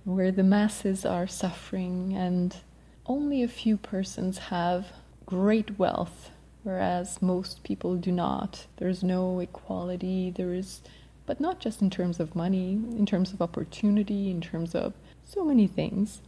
where 0.04 0.34
the 0.34 0.44
masses 0.44 1.06
are 1.06 1.28
suffering 1.28 2.14
and 2.14 2.58
only 3.06 3.42
a 3.42 3.48
few 3.48 3.78
persons 3.78 4.38
have 4.50 4.88
great 5.26 5.80
wealth, 5.80 6.32
whereas 6.64 7.22
most 7.22 7.64
people 7.64 7.96
do 7.96 8.12
not. 8.12 8.68
There's 8.78 9.04
no 9.04 9.40
equality, 9.40 10.32
there 10.32 10.54
is, 10.54 10.82
but 11.26 11.40
not 11.40 11.60
just 11.60 11.82
in 11.82 11.90
terms 11.90 12.20
of 12.20 12.36
money, 12.36 12.72
in 12.72 13.06
terms 13.06 13.34
of 13.34 13.42
opportunity, 13.42 14.30
in 14.30 14.42
terms 14.42 14.76
of 14.76 14.94
so 15.26 15.46
many 15.46 15.68
things. 15.68 16.22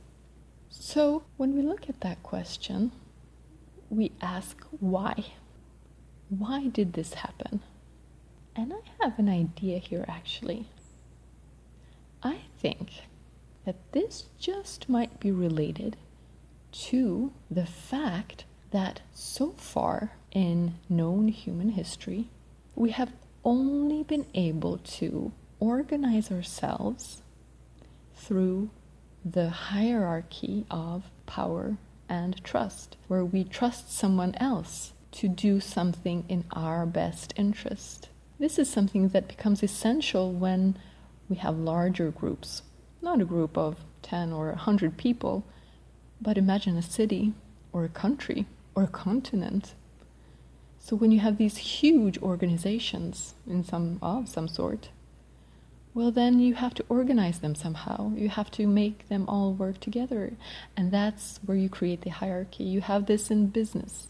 So, 0.69 1.23
when 1.38 1.53
we 1.55 1.61
look 1.61 1.89
at 1.89 2.01
that 2.01 2.23
question, 2.23 2.91
we 3.89 4.11
ask 4.21 4.57
why? 4.79 5.25
Why 6.29 6.67
did 6.67 6.93
this 6.93 7.15
happen? 7.15 7.61
And 8.55 8.73
I 8.73 9.03
have 9.03 9.19
an 9.19 9.27
idea 9.27 9.79
here 9.79 10.05
actually. 10.07 10.67
I 12.23 12.39
think 12.59 12.89
that 13.65 13.75
this 13.91 14.25
just 14.39 14.88
might 14.88 15.19
be 15.19 15.31
related 15.31 15.97
to 16.71 17.33
the 17.50 17.65
fact 17.65 18.45
that 18.71 19.01
so 19.13 19.51
far 19.57 20.13
in 20.31 20.75
known 20.89 21.27
human 21.27 21.69
history, 21.69 22.29
we 22.75 22.91
have 22.91 23.11
only 23.43 24.03
been 24.03 24.25
able 24.33 24.77
to 24.77 25.31
organize 25.59 26.31
ourselves 26.31 27.21
through 28.15 28.69
the 29.23 29.50
hierarchy 29.50 30.65
of 30.71 31.03
power 31.25 31.77
and 32.09 32.43
trust, 32.43 32.97
where 33.07 33.23
we 33.23 33.43
trust 33.43 33.91
someone 33.91 34.35
else 34.35 34.93
to 35.11 35.27
do 35.27 35.59
something 35.59 36.25
in 36.27 36.45
our 36.51 36.85
best 36.85 37.33
interest. 37.35 38.09
This 38.39 38.57
is 38.57 38.69
something 38.69 39.09
that 39.09 39.27
becomes 39.27 39.61
essential 39.61 40.31
when 40.31 40.77
we 41.29 41.35
have 41.38 41.57
larger 41.57 42.11
groups, 42.11 42.63
not 43.01 43.21
a 43.21 43.25
group 43.25 43.57
of 43.57 43.77
10 44.01 44.33
or 44.33 44.47
100 44.47 44.97
people, 44.97 45.45
but 46.19 46.38
imagine 46.38 46.77
a 46.77 46.81
city 46.81 47.33
or 47.71 47.83
a 47.83 47.89
country 47.89 48.45
or 48.75 48.83
a 48.83 48.88
continent. 48.88 49.73
So 50.83 50.95
when 50.95 51.11
you 51.11 51.19
have 51.19 51.38
these 51.38 51.57
huge 51.57 52.17
organizations 52.17 53.35
in 53.47 53.63
some 53.63 54.00
of 54.01 54.27
some 54.27 54.47
sort, 54.47 54.89
well 55.93 56.11
then 56.11 56.39
you 56.39 56.55
have 56.55 56.73
to 56.73 56.85
organize 56.89 57.39
them 57.39 57.55
somehow. 57.55 58.11
You 58.15 58.29
have 58.29 58.51
to 58.51 58.67
make 58.67 59.07
them 59.07 59.25
all 59.29 59.53
work 59.53 59.79
together. 59.79 60.33
And 60.75 60.91
that's 60.91 61.39
where 61.45 61.57
you 61.57 61.69
create 61.69 62.01
the 62.01 62.09
hierarchy. 62.09 62.65
You 62.65 62.81
have 62.81 63.05
this 63.05 63.31
in 63.31 63.47
business, 63.47 64.07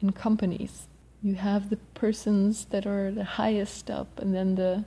in 0.00 0.10
companies 0.12 0.88
you 1.22 1.36
have 1.36 1.70
the 1.70 1.76
persons 1.94 2.64
that 2.66 2.84
are 2.84 3.12
the 3.12 3.24
highest 3.24 3.90
up, 3.90 4.18
and 4.18 4.34
then 4.34 4.56
the 4.56 4.84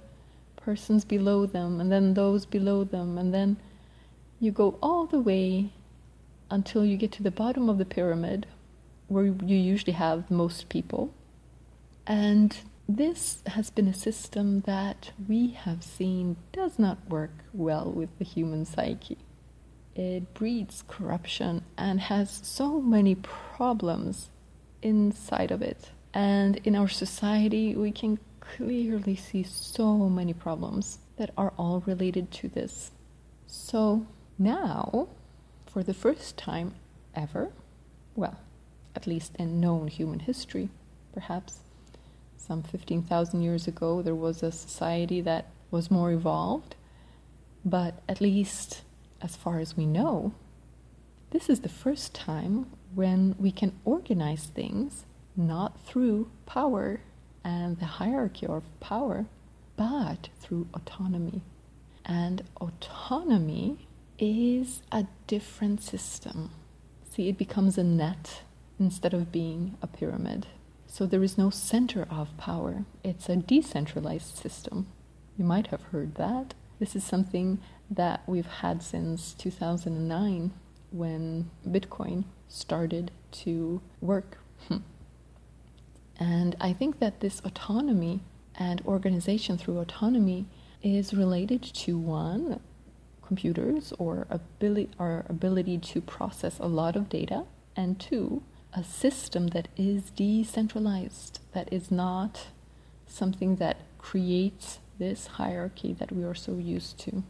persons 0.58 1.06
below 1.06 1.46
them, 1.46 1.80
and 1.80 1.92
then 1.92 2.14
those 2.14 2.46
below 2.46 2.84
them, 2.84 3.18
and 3.18 3.34
then 3.34 3.56
you 4.42 4.52
go 4.52 4.78
all 4.84 5.06
the 5.06 5.20
way 5.20 5.70
until 6.52 6.86
you 6.86 6.98
get 6.98 7.12
to 7.14 7.24
the 7.24 7.32
bottom 7.32 7.70
of 7.70 7.78
the 7.78 7.86
pyramid, 7.86 8.46
where 9.08 9.26
you 9.26 9.58
usually 9.58 9.94
have 9.94 10.32
most 10.32 10.70
people. 10.70 11.14
And 12.08 12.58
this 12.88 13.40
has 13.48 13.70
been 13.70 13.88
a 13.88 13.94
system 13.94 14.62
that 14.62 15.12
we 15.28 15.50
have 15.52 15.84
seen 15.84 16.38
does 16.52 16.78
not 16.78 17.10
work 17.10 17.32
well 17.54 17.92
with 17.92 18.18
the 18.20 18.26
human 18.26 18.66
psyche. 18.66 19.18
It 19.96 20.34
breeds 20.34 20.84
corruption 20.88 21.64
and 21.78 22.00
has 22.02 22.42
so 22.44 22.82
many 22.82 23.16
problems 23.16 24.30
inside 24.82 25.52
of 25.52 25.62
it. 25.62 25.92
And 26.14 26.58
in 26.64 26.76
our 26.76 26.88
society, 26.88 27.76
we 27.76 27.92
can 27.92 28.20
clearly 28.40 29.16
see 29.16 29.44
so 29.44 30.10
many 30.10 30.34
problems 30.34 31.00
that 31.18 31.32
are 31.38 31.54
all 31.58 31.82
related 31.86 32.32
to 32.32 32.50
this. 32.50 32.92
So 33.48 34.06
now, 34.38 35.08
for 35.66 35.82
the 35.82 35.94
first 35.94 36.38
time 36.38 36.76
ever, 37.16 37.52
well, 38.16 38.38
at 38.96 39.08
least 39.08 39.36
in 39.38 39.60
known 39.60 39.88
human 39.88 40.20
history, 40.20 40.70
perhaps, 41.14 41.60
some 42.38 42.64
15,000 42.64 43.42
years 43.42 43.68
ago, 43.68 44.02
there 44.02 44.16
was 44.16 44.44
a 44.44 44.52
society 44.52 45.20
that 45.22 45.48
was 45.72 45.90
more 45.90 46.12
evolved. 46.12 46.76
But 47.64 48.02
at 48.08 48.22
least 48.22 48.84
as 49.22 49.36
far 49.36 49.60
as 49.60 49.76
we 49.76 49.86
know, 49.86 50.34
this 51.32 51.50
is 51.50 51.62
the 51.62 51.70
first 51.70 52.14
time 52.14 52.68
when 52.94 53.36
we 53.40 53.52
can 53.52 53.74
organize 53.84 54.46
things 54.46 55.06
not 55.36 55.82
through 55.82 56.30
power 56.46 57.02
and 57.44 57.80
the 57.80 57.86
hierarchy 57.86 58.46
of 58.46 58.64
power, 58.80 59.26
but 59.76 60.30
through 60.40 60.68
autonomy. 60.74 61.42
And 62.06 62.44
autonomy 62.62 63.88
is 64.20 64.82
a 64.92 65.08
different 65.28 65.82
system. 65.82 66.52
See, 67.10 67.28
it 67.28 67.38
becomes 67.38 67.78
a 67.78 67.84
net 67.84 68.44
instead 68.80 69.14
of 69.14 69.32
being 69.32 69.78
a 69.82 69.88
pyramid. 69.88 70.48
So 70.88 71.06
there 71.06 71.24
is 71.24 71.38
no 71.38 71.50
center 71.50 72.08
of 72.10 72.38
power, 72.38 72.86
it's 73.04 73.30
a 73.30 73.36
decentralized 73.36 74.38
system. 74.38 74.88
You 75.38 75.46
might 75.46 75.68
have 75.68 75.82
heard 75.92 76.16
that. 76.16 76.54
This 76.80 76.96
is 76.96 77.04
something 77.04 77.60
that 77.90 78.24
we've 78.28 78.46
had 78.46 78.82
since 78.82 79.34
2009 79.34 80.52
when 80.92 81.50
Bitcoin 81.68 82.26
started 82.48 83.12
to 83.32 83.82
work. 84.02 84.38
Hmm. 84.70 84.78
and 86.18 86.56
I 86.62 86.72
think 86.72 87.00
that 87.00 87.20
this 87.20 87.42
autonomy 87.42 88.22
and 88.58 88.82
organization 88.86 89.58
through 89.58 89.80
autonomy 89.80 90.46
is 90.82 91.14
related 91.14 91.62
to 91.62 91.98
one, 91.98 92.62
computers 93.26 93.92
or 94.00 94.28
ability, 94.30 94.90
our 94.98 95.26
ability 95.28 95.78
to 95.80 96.00
process 96.00 96.58
a 96.60 96.68
lot 96.68 96.96
of 96.96 97.10
data, 97.10 97.44
and 97.76 98.00
two, 98.00 98.44
a 98.76 98.84
system 98.84 99.48
that 99.48 99.70
is 99.78 100.12
decentralized, 100.12 101.40
that 101.54 101.72
is 101.72 101.90
not 101.90 102.48
something 103.08 103.56
that 103.56 103.78
creates 103.98 104.80
this 105.00 105.28
hierarchy 105.28 105.94
that 105.94 106.12
we 106.12 106.24
are 106.24 106.36
so 106.36 106.58
used 106.58 107.00
to. 107.00 107.24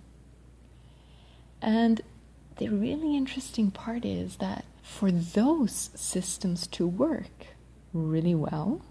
And 1.62 2.02
the 2.58 2.70
really 2.70 3.16
interesting 3.16 3.72
part 3.72 4.06
is 4.06 4.38
that 4.38 4.66
for 4.82 5.12
those 5.12 5.90
systems 5.96 6.68
to 6.68 6.88
work 6.88 7.48
really 7.94 8.36
well, 8.36 8.82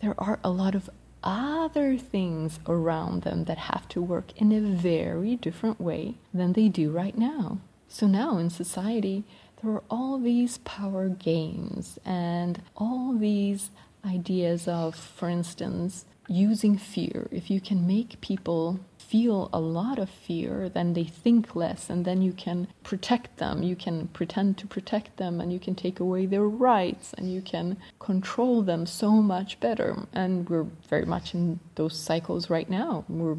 there 0.00 0.14
are 0.18 0.40
a 0.42 0.50
lot 0.50 0.74
of 0.74 0.90
other 1.22 1.96
things 1.96 2.58
around 2.66 3.22
them 3.22 3.44
that 3.44 3.58
have 3.58 3.88
to 3.88 4.02
work 4.02 4.32
in 4.36 4.50
a 4.52 4.60
very 4.60 5.36
different 5.36 5.80
way 5.80 6.14
than 6.34 6.52
they 6.54 6.68
do 6.68 6.90
right 6.90 7.16
now. 7.16 7.58
So 7.88 8.06
now 8.06 8.38
in 8.38 8.50
society, 8.50 9.24
there 9.62 9.72
are 9.72 9.82
all 9.90 10.18
these 10.18 10.58
power 10.58 11.08
games 11.08 11.98
and 12.04 12.62
all 12.76 13.14
these 13.16 13.70
ideas 14.04 14.66
of, 14.66 14.94
for 14.94 15.28
instance, 15.28 16.04
using 16.28 16.76
fear. 16.76 17.28
If 17.30 17.50
you 17.50 17.60
can 17.60 17.86
make 17.86 18.20
people 18.20 18.80
feel 18.96 19.50
a 19.52 19.60
lot 19.60 19.98
of 19.98 20.08
fear, 20.08 20.68
then 20.68 20.94
they 20.94 21.04
think 21.04 21.54
less, 21.54 21.90
and 21.90 22.04
then 22.04 22.22
you 22.22 22.32
can 22.32 22.66
protect 22.82 23.36
them. 23.36 23.62
You 23.62 23.76
can 23.76 24.08
pretend 24.08 24.56
to 24.58 24.66
protect 24.66 25.18
them, 25.18 25.40
and 25.40 25.52
you 25.52 25.60
can 25.60 25.74
take 25.74 26.00
away 26.00 26.26
their 26.26 26.44
rights, 26.44 27.12
and 27.18 27.32
you 27.32 27.42
can 27.42 27.76
control 27.98 28.62
them 28.62 28.86
so 28.86 29.10
much 29.10 29.60
better. 29.60 30.06
And 30.12 30.48
we're 30.48 30.66
very 30.88 31.04
much 31.04 31.34
in 31.34 31.60
those 31.74 31.98
cycles 31.98 32.48
right 32.48 32.70
now. 32.70 33.04
We're, 33.08 33.36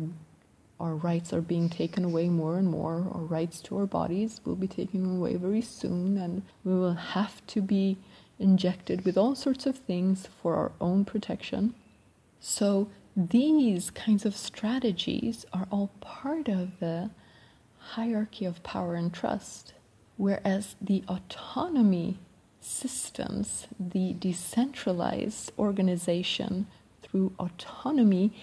our 0.84 0.96
rights 0.96 1.32
are 1.32 1.42
being 1.42 1.70
taken 1.70 2.04
away 2.04 2.28
more 2.28 2.58
and 2.58 2.68
more. 2.68 3.08
Our 3.14 3.22
rights 3.22 3.62
to 3.62 3.78
our 3.78 3.86
bodies 3.86 4.42
will 4.44 4.58
be 4.58 4.68
taken 4.68 5.16
away 5.16 5.38
very 5.38 5.62
soon, 5.62 6.18
and 6.18 6.44
we 6.66 6.74
will 6.74 6.94
have 6.94 7.46
to 7.48 7.62
be 7.62 7.98
injected 8.38 9.06
with 9.06 9.18
all 9.18 9.34
sorts 9.34 9.66
of 9.66 9.78
things 9.78 10.28
for 10.42 10.56
our 10.56 10.74
own 10.82 11.06
protection. 11.06 11.74
So 12.42 12.90
these 13.16 13.92
kinds 13.92 14.26
of 14.26 14.36
strategies 14.36 15.46
are 15.54 15.68
all 15.72 15.92
part 16.02 16.50
of 16.50 16.80
the 16.82 17.12
hierarchy 17.78 18.44
of 18.44 18.62
power 18.64 18.96
and 18.96 19.14
trust, 19.14 19.74
whereas 20.18 20.76
the 20.82 21.06
autonomy 21.08 22.20
systems, 22.60 23.68
the 23.80 24.14
decentralized 24.20 25.54
organization 25.58 26.68
through 27.02 27.32
autonomy, 27.40 28.34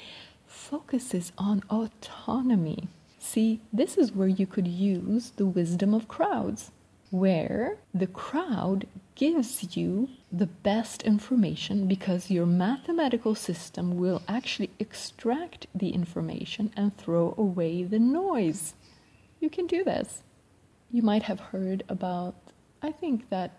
focuses 0.51 1.33
on 1.39 1.63
autonomy. 1.71 2.89
See, 3.19 3.61
this 3.73 3.97
is 3.97 4.13
where 4.13 4.29
you 4.29 4.47
could 4.47 4.67
use 4.67 5.31
the 5.31 5.47
wisdom 5.47 5.95
of 5.95 6.09
crowds, 6.09 6.73
where 7.11 7.77
the 7.95 8.09
crowd 8.09 8.87
gives 9.15 9.77
you 9.77 10.09
the 10.33 10.47
best 10.47 11.03
information 11.03 11.87
because 11.87 12.31
your 12.31 12.47
mathematical 12.47 13.35
system 13.35 13.97
will 13.97 14.23
actually 14.27 14.71
extract 14.79 15.67
the 15.75 15.91
information 15.91 16.73
and 16.77 16.97
throw 16.97 17.35
away 17.39 17.85
the 17.85 17.99
noise. 17.99 18.75
You 19.39 19.51
can 19.51 19.67
do 19.67 19.85
this. 19.85 20.23
You 20.91 21.03
might 21.03 21.23
have 21.25 21.41
heard 21.41 21.85
about, 21.89 22.35
I 22.83 22.91
think 22.91 23.29
that 23.31 23.53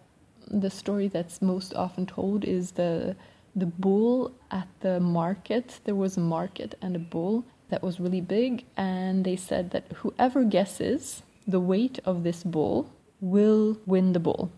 the 0.47 0.69
story 0.69 1.08
that's 1.08 1.41
most 1.41 1.73
often 1.73 2.06
told 2.06 2.43
is 2.43 2.71
the 2.71 3.15
the 3.56 3.66
bull 3.66 4.34
at 4.50 4.68
the 4.80 5.00
market. 5.00 5.80
There 5.84 5.96
was 5.96 6.18
a 6.18 6.22
market 6.22 6.76
and 6.82 6.96
a 6.96 7.00
bull 7.00 7.46
that 7.70 7.84
was 7.84 8.00
really 8.00 8.22
big, 8.22 8.66
and 8.76 9.24
they 9.24 9.36
said 9.36 9.72
that 9.72 9.92
whoever 9.98 10.44
guesses 10.44 11.24
the 11.48 11.60
weight 11.60 12.00
of 12.06 12.24
this 12.24 12.44
bull 12.44 12.92
will 13.20 13.78
win 13.86 14.14
the 14.14 14.20
bull. 14.20 14.52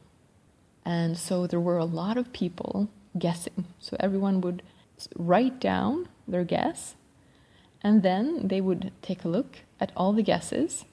And 0.85 1.17
so 1.17 1.47
there 1.47 1.59
were 1.59 1.77
a 1.77 1.85
lot 1.85 2.17
of 2.17 2.33
people 2.33 2.89
guessing. 3.17 3.65
So 3.79 3.95
everyone 3.99 4.41
would 4.41 4.63
write 5.15 5.59
down 5.59 6.09
their 6.27 6.43
guess, 6.43 6.95
and 7.81 8.03
then 8.03 8.47
they 8.47 8.61
would 8.61 8.91
take 9.01 9.23
a 9.23 9.29
look 9.29 9.59
at 9.79 9.91
all 9.95 10.13
the 10.13 10.23
guesses, 10.23 10.85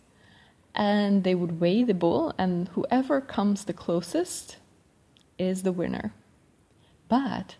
and 0.75 1.25
they 1.25 1.35
would 1.35 1.61
weigh 1.61 1.85
the 1.85 1.95
bull, 1.95 2.35
and 2.39 2.69
whoever 2.69 3.21
comes 3.21 3.65
the 3.65 3.73
closest 3.73 4.59
is 5.39 5.63
the 5.63 5.73
winner. 5.73 6.13
But 7.09 7.57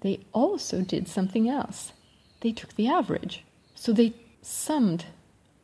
they 0.00 0.20
also 0.32 0.82
did 0.82 1.08
something 1.08 1.48
else. 1.48 1.92
They 2.40 2.52
took 2.52 2.74
the 2.74 2.88
average. 2.88 3.44
So 3.74 3.92
they 3.92 4.14
summed 4.42 5.06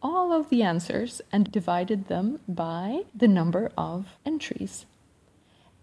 all 0.03 0.33
of 0.33 0.51
the 0.51 0.63
answers 0.63 1.23
and 1.33 1.51
divided 1.51 2.09
them 2.09 2.41
by 2.49 3.05
the 3.15 3.29
number 3.29 3.71
of 3.77 4.17
entries 4.27 4.87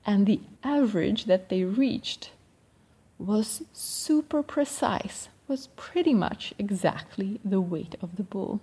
and 0.05 0.25
the 0.25 0.39
average 0.63 1.25
that 1.25 1.49
they 1.49 1.63
reached 1.63 2.31
was 3.17 3.63
super 3.73 4.41
precise, 4.41 5.29
was 5.47 5.67
pretty 5.75 6.13
much 6.13 6.53
exactly 6.57 7.39
the 7.45 7.61
weight 7.61 7.95
of 8.01 8.15
the 8.15 8.23
bull. 8.23 8.61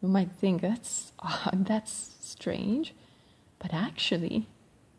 You 0.00 0.08
might 0.08 0.30
think 0.30 0.62
that's 0.62 1.12
odd, 1.18 1.64
that's 1.66 2.14
strange, 2.20 2.94
but 3.58 3.74
actually, 3.74 4.46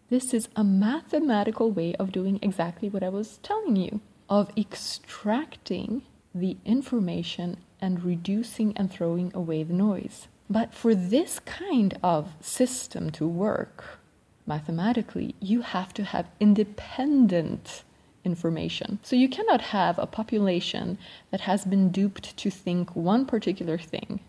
this 0.10 0.34
is 0.34 0.50
a 0.56 0.64
mathematical 0.64 1.72
way 1.72 1.94
of 1.96 2.12
doing 2.12 2.40
exactly 2.42 2.90
what 2.90 3.04
I 3.04 3.10
was 3.10 3.38
telling 3.44 3.76
you 3.76 4.02
of 4.30 4.52
extracting 4.58 6.04
the 6.34 6.58
information 6.66 7.58
and 7.82 8.04
reducing 8.04 8.76
and 8.78 8.92
throwing 8.92 9.32
away 9.34 9.64
the 9.64 9.74
noise. 9.74 10.28
But 10.50 10.74
for 10.74 10.96
this 10.96 11.40
kind 11.40 11.98
of 12.04 12.34
system 12.42 13.12
to 13.12 13.28
work, 13.28 14.00
mathematically, 14.46 15.36
you 15.40 15.62
have 15.62 15.94
to 15.94 16.04
have 16.04 16.28
independent 16.40 17.84
information. 18.26 19.00
So 19.04 19.16
you 19.16 19.30
cannot 19.30 19.62
have 19.62 19.98
a 19.98 20.08
population 20.08 20.98
that 21.32 21.42
has 21.42 21.66
been 21.66 21.90
duped 21.90 22.36
to 22.38 22.50
think 22.50 22.96
one 22.96 23.26
particular 23.26 23.78
thing. 23.78 24.20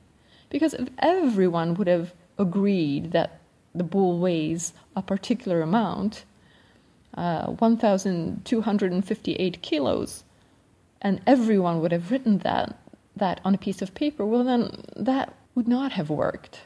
Because 0.51 0.75
if 0.75 0.89
everyone 0.99 1.75
would 1.75 1.87
have 1.87 2.13
agreed 2.39 3.13
that 3.13 3.40
the 3.75 3.85
bull 3.85 4.19
weighs 4.19 4.73
a 4.97 5.03
particular 5.03 5.61
amount, 5.63 6.25
uh, 7.15 7.47
1,258 7.47 9.63
kilos, 9.63 10.25
and 11.01 11.23
everyone 11.27 11.81
would 11.81 11.93
have 11.93 12.11
written 12.11 12.39
that, 12.39 12.77
that 13.17 13.41
on 13.45 13.55
a 13.55 13.59
piece 13.59 13.81
of 13.83 13.95
paper, 13.95 14.27
well, 14.27 14.45
then 14.45 14.85
that 14.97 15.35
would 15.55 15.69
not 15.69 15.93
have 15.93 16.11
worked 16.11 16.63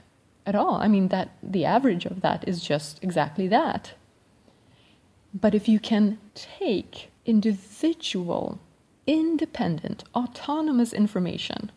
at 0.46 0.54
all. 0.54 0.76
I 0.76 0.88
mean, 0.88 1.08
that 1.08 1.30
the 1.42 1.64
average 1.64 2.04
of 2.04 2.20
that 2.20 2.46
is 2.46 2.62
just 2.62 3.02
exactly 3.02 3.48
that. 3.48 3.94
But 5.32 5.54
if 5.54 5.66
you 5.68 5.80
can 5.80 6.18
take 6.34 7.10
individual, 7.26 8.60
independent, 9.06 10.04
autonomous 10.14 10.92
information, 10.92 11.72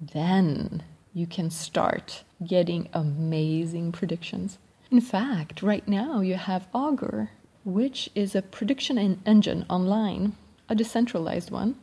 then 0.00 0.84
you 1.18 1.26
can 1.26 1.50
start 1.50 2.22
getting 2.46 2.88
amazing 2.92 3.90
predictions. 3.92 4.58
In 4.90 5.00
fact, 5.00 5.62
right 5.62 5.86
now 5.88 6.20
you 6.20 6.36
have 6.36 6.68
Augur, 6.72 7.30
which 7.64 8.08
is 8.14 8.34
a 8.34 8.42
prediction 8.42 9.20
engine 9.26 9.66
online, 9.68 10.34
a 10.68 10.74
decentralized 10.74 11.50
one, 11.50 11.74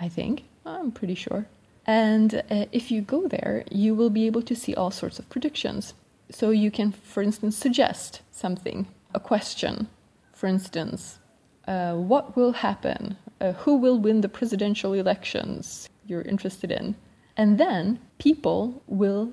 I 0.00 0.08
think. 0.08 0.44
I'm 0.64 0.92
pretty 0.92 1.14
sure. 1.14 1.46
And 1.86 2.42
uh, 2.50 2.66
if 2.72 2.90
you 2.90 3.00
go 3.00 3.28
there, 3.28 3.64
you 3.70 3.94
will 3.94 4.10
be 4.10 4.26
able 4.26 4.42
to 4.42 4.56
see 4.56 4.74
all 4.74 4.90
sorts 4.90 5.18
of 5.18 5.28
predictions. 5.28 5.94
So 6.30 6.50
you 6.50 6.70
can, 6.70 6.92
for 6.92 7.22
instance, 7.22 7.56
suggest 7.56 8.22
something, 8.30 8.86
a 9.14 9.20
question. 9.20 9.88
For 10.32 10.46
instance, 10.46 11.18
uh, 11.66 11.94
what 11.94 12.36
will 12.36 12.52
happen 12.52 13.16
uh, 13.40 13.52
who 13.52 13.76
will 13.76 13.98
win 13.98 14.20
the 14.20 14.28
presidential 14.28 14.92
elections 14.92 15.88
you're 16.06 16.22
interested 16.22 16.70
in. 16.70 16.94
And 17.36 17.58
then 17.58 17.98
people 18.18 18.82
will 18.86 19.32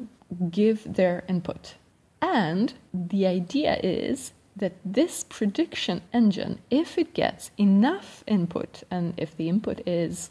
give 0.49 0.95
their 0.95 1.23
input. 1.27 1.75
And 2.21 2.73
the 2.93 3.25
idea 3.25 3.79
is 3.83 4.33
that 4.55 4.73
this 4.85 5.23
prediction 5.23 6.01
engine, 6.13 6.59
if 6.69 6.97
it 6.97 7.13
gets 7.13 7.51
enough 7.57 8.23
input, 8.27 8.83
and 8.91 9.13
if 9.17 9.35
the 9.35 9.49
input 9.49 9.81
is 9.87 10.29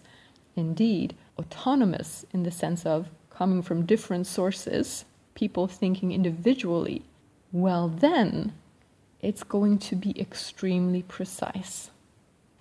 indeed 0.55 1.15
autonomous 1.39 2.25
in 2.33 2.43
the 2.43 2.51
sense 2.51 2.87
of 2.87 3.09
coming 3.31 3.63
from 3.63 3.87
different 3.87 4.27
sources, 4.27 5.05
people 5.35 5.67
thinking 5.67 6.13
individually, 6.13 7.03
well, 7.53 7.89
then 7.89 8.53
it's 9.21 9.43
going 9.43 9.79
to 9.79 9.97
be 9.97 10.19
extremely 10.21 11.03
precise. 11.03 11.91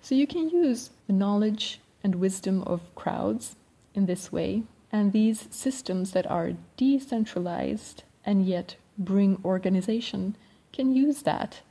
So 0.00 0.14
you 0.14 0.26
can 0.26 0.48
use 0.48 0.90
the 1.06 1.12
knowledge 1.12 1.80
and 2.02 2.16
wisdom 2.16 2.62
of 2.62 2.94
crowds 2.94 3.56
in 3.94 4.06
this 4.06 4.32
way, 4.32 4.62
and 4.92 5.12
these 5.12 5.48
systems 5.50 6.12
that 6.12 6.30
are 6.30 6.52
decentralized 6.76 8.04
and 8.24 8.46
yet 8.46 8.76
bring 8.98 9.40
organization 9.44 10.36
can 10.72 10.94
use 10.94 11.22
that 11.22 11.62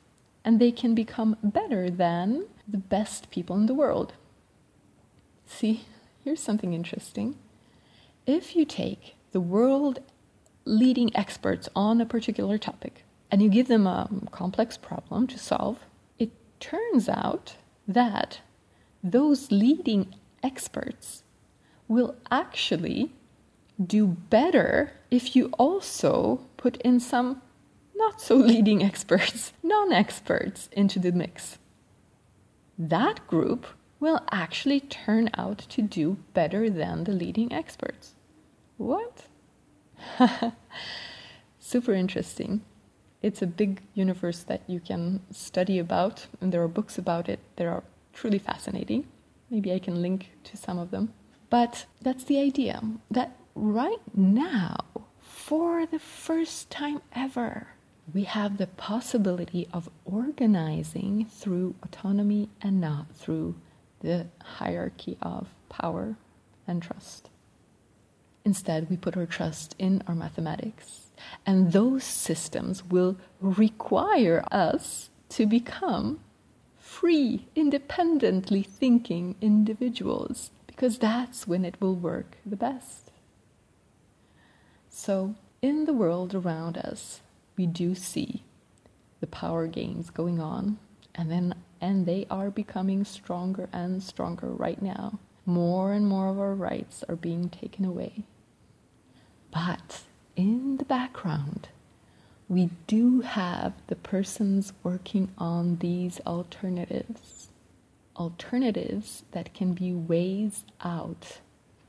and 0.44 0.60
they 0.60 0.72
can 0.72 0.96
become 0.96 1.38
better 1.44 1.90
than 1.90 2.48
the 2.68 2.78
best 2.78 3.30
people 3.30 3.56
in 3.56 3.68
the 3.68 3.74
world. 3.74 4.14
See, 5.46 5.86
here's 6.24 6.40
something 6.40 6.74
interesting. 6.74 7.38
If 8.26 8.56
you 8.56 8.66
take 8.66 9.16
the 9.32 9.42
world 9.42 10.00
leading 10.66 11.16
experts 11.16 11.70
on 11.76 12.02
a 12.02 12.06
particular 12.06 12.58
topic 12.58 13.04
and 13.30 13.42
you 13.42 13.50
give 13.50 13.68
them 13.68 13.86
a 13.86 14.10
complex 14.32 14.78
problem 14.78 15.28
to 15.28 15.38
solve, 15.38 15.80
it 16.18 16.32
turns 16.60 17.08
out 17.08 17.56
that 17.88 18.42
those 19.04 19.52
leading 19.52 20.16
experts 20.44 21.24
will 21.92 22.16
actually 22.32 23.12
do 23.86 24.08
better 24.08 24.94
if 25.12 25.36
you 25.36 25.48
also 25.60 26.40
put 26.56 26.78
in 26.78 27.02
some 27.02 27.42
not 27.94 28.22
so 28.22 28.36
leading 28.54 28.82
experts, 28.82 29.52
non 29.62 29.92
experts 29.92 30.70
into 30.72 31.00
the 31.00 31.12
mix. 31.12 31.60
That 32.78 33.28
group 33.28 33.66
will 34.00 34.22
actually 34.32 34.80
turn 34.80 35.30
out 35.38 35.60
to 35.70 35.82
do 35.82 36.18
better 36.34 36.70
than 36.70 37.04
the 37.04 37.12
leading 37.12 37.52
experts. 37.52 38.16
What? 38.78 39.26
Super 41.60 41.92
interesting. 41.94 42.62
It's 43.22 43.42
a 43.42 43.48
big 43.48 43.82
universe 43.94 44.44
that 44.44 44.62
you 44.66 44.80
can 44.80 45.20
study 45.30 45.78
about, 45.78 46.28
and 46.40 46.54
there 46.54 46.64
are 46.64 46.70
books 46.70 46.98
about 46.98 47.28
it 47.28 47.40
that 47.58 47.68
are 47.68 47.84
truly 48.14 48.40
fascinating. 48.40 49.06
Maybe 49.50 49.74
I 49.74 49.80
can 49.80 50.02
link 50.02 50.32
to 50.46 50.56
some 50.56 50.80
of 50.80 50.90
them. 50.90 51.14
But 51.52 51.86
that's 52.02 52.24
the 52.24 52.40
idea 52.40 52.82
that 53.12 53.36
right 53.56 54.00
now, 54.16 54.78
for 55.20 55.86
the 55.86 56.00
first 56.00 56.72
time 56.72 57.02
ever, 57.14 57.68
we 58.14 58.24
have 58.24 58.58
the 58.58 58.68
possibility 58.68 59.68
of 59.74 59.90
organizing 60.06 61.26
through 61.26 61.76
autonomy 61.84 62.50
and 62.62 62.80
not 62.80 63.14
through 63.14 63.56
the 64.00 64.28
hierarchy 64.42 65.18
of 65.22 65.50
power 65.68 66.16
and 66.66 66.82
trust. 66.82 67.30
Instead, 68.46 68.90
we 68.90 68.96
put 68.96 69.18
our 69.18 69.26
trust 69.26 69.76
in 69.78 70.02
our 70.08 70.16
mathematics, 70.16 71.12
and 71.46 71.74
those 71.74 72.06
systems 72.06 72.86
will 72.86 73.18
require 73.42 74.44
us 74.52 75.10
to 75.30 75.46
become 75.46 76.22
free, 76.80 77.48
independently 77.56 78.64
thinking 78.64 79.36
individuals, 79.42 80.52
because 80.82 80.98
that's 80.98 81.48
when 81.48 81.64
it 81.64 81.80
will 81.80 81.94
work 81.94 82.38
the 82.44 82.56
best. 82.56 83.12
So, 84.90 85.36
in 85.62 85.86
the 85.86 85.94
world 85.94 86.34
around 86.34 86.76
us, 86.76 87.22
we 87.56 87.68
do 87.68 87.94
see 87.94 88.42
the 89.20 89.28
power 89.28 89.68
gains 89.68 90.10
going 90.10 90.40
on 90.40 90.80
and 91.14 91.30
then 91.30 91.54
and 91.80 92.08
they 92.08 92.26
are 92.32 92.50
becoming 92.50 93.06
stronger 93.06 93.70
and 93.72 94.02
stronger 94.02 94.48
right 94.48 94.82
now. 94.82 95.20
More 95.46 95.94
and 95.94 96.08
more 96.08 96.30
of 96.30 96.40
our 96.40 96.56
rights 96.56 97.04
are 97.08 97.16
being 97.16 97.50
taken 97.50 97.86
away. 97.86 98.24
But 99.52 100.02
in 100.36 100.78
the 100.78 100.86
background 100.86 101.70
we 102.50 102.72
do 102.88 103.22
have 103.22 103.74
the 103.86 103.96
persons 103.96 104.74
working 104.82 105.30
on 105.38 105.76
these 105.76 106.20
alternatives 106.26 107.51
alternatives 108.18 109.24
that 109.32 109.54
can 109.54 109.74
be 109.74 109.94
ways 109.94 110.64
out 110.84 111.40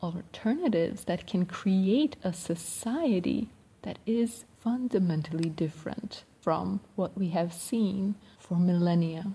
alternatives 0.02 1.04
that 1.04 1.26
can 1.26 1.46
create 1.46 2.16
a 2.24 2.32
society 2.32 3.48
that 3.82 3.98
is 4.06 4.44
fundamentally 4.58 5.48
different 5.48 6.24
from 6.40 6.80
what 6.96 7.16
we 7.16 7.28
have 7.28 7.52
seen 7.52 8.16
for 8.38 8.56
millennia. 8.56 9.32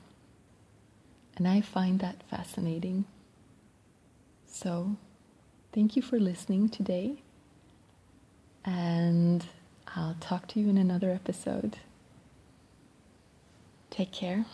And 1.38 1.47
I 1.47 1.62
find 1.62 2.00
that 2.00 2.23
fascinating. 2.30 3.06
So, 4.45 4.97
thank 5.71 5.95
you 5.95 6.02
for 6.02 6.19
listening 6.19 6.69
today. 6.69 7.21
And 8.65 9.45
I'll 9.95 10.17
talk 10.19 10.47
to 10.50 10.60
you 10.60 10.69
in 10.69 10.78
another 10.78 11.12
episode. 11.12 11.78
Take 13.89 14.12
care. 14.12 14.45